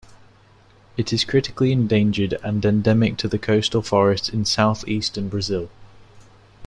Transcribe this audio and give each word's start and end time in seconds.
It 0.97 1.13
is 1.13 1.23
critically 1.23 1.71
endangered 1.71 2.33
and 2.43 2.65
endemic 2.65 3.17
to 3.17 3.29
coastal 3.37 3.83
forests 3.83 4.29
in 4.29 4.45
southeastern 4.45 5.29
Brazil. 5.29 5.69